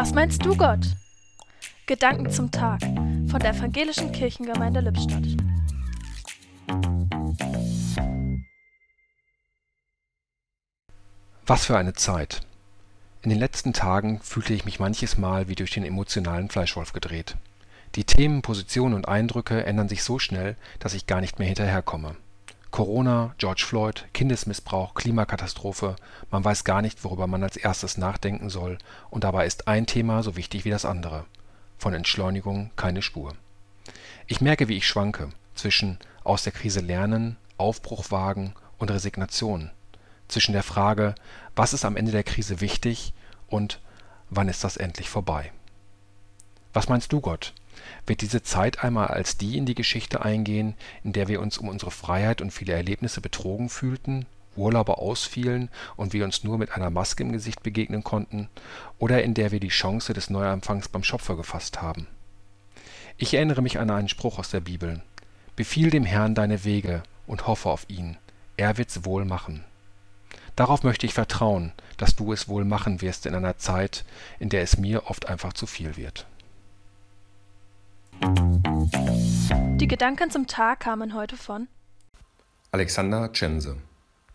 [0.00, 0.86] Was meinst du, Gott?
[1.86, 5.24] Gedanken zum Tag von der Evangelischen Kirchengemeinde Lippstadt.
[11.46, 12.42] Was für eine Zeit.
[13.22, 17.36] In den letzten Tagen fühlte ich mich manches Mal wie durch den emotionalen Fleischwolf gedreht.
[17.96, 22.14] Die Themen, Positionen und Eindrücke ändern sich so schnell, dass ich gar nicht mehr hinterherkomme.
[22.78, 25.96] Corona, George Floyd, Kindesmissbrauch, Klimakatastrophe,
[26.30, 28.78] man weiß gar nicht, worüber man als erstes nachdenken soll,
[29.10, 31.24] und dabei ist ein Thema so wichtig wie das andere.
[31.76, 33.34] Von Entschleunigung keine Spur.
[34.28, 39.72] Ich merke, wie ich schwanke zwischen aus der Krise lernen, Aufbruch wagen und Resignation,
[40.28, 41.16] zwischen der Frage,
[41.56, 43.12] was ist am Ende der Krise wichtig
[43.48, 43.80] und
[44.30, 45.50] wann ist das endlich vorbei.
[46.72, 47.54] Was meinst du, Gott?
[48.06, 50.74] Wird diese Zeit einmal als die in die Geschichte eingehen,
[51.04, 56.12] in der wir uns um unsere Freiheit und viele Erlebnisse betrogen fühlten, Urlaube ausfielen und
[56.12, 58.48] wir uns nur mit einer Maske im Gesicht begegnen konnten,
[58.98, 62.06] oder in der wir die Chance des Neuanfangs beim Schöpfer gefasst haben?
[63.16, 65.02] Ich erinnere mich an einen Spruch aus der Bibel:
[65.56, 68.16] Befiehl dem Herrn deine Wege und hoffe auf ihn,
[68.56, 69.64] er wird's wohl machen.
[70.56, 74.04] Darauf möchte ich vertrauen, dass du es wohl machen wirst in einer Zeit,
[74.40, 76.26] in der es mir oft einfach zu viel wird.
[79.80, 81.68] Die Gedanken zum Tag kamen heute von
[82.72, 83.76] Alexander Tschense